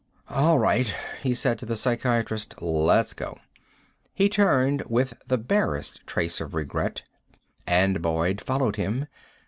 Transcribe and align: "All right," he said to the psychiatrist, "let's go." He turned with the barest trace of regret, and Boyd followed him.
"All 0.31 0.57
right," 0.57 0.91
he 1.21 1.35
said 1.35 1.59
to 1.59 1.65
the 1.67 1.75
psychiatrist, 1.75 2.59
"let's 2.59 3.13
go." 3.13 3.37
He 4.15 4.29
turned 4.29 4.81
with 4.87 5.13
the 5.27 5.37
barest 5.37 6.07
trace 6.07 6.41
of 6.41 6.55
regret, 6.55 7.03
and 7.67 8.01
Boyd 8.01 8.41
followed 8.41 8.77
him. 8.77 9.05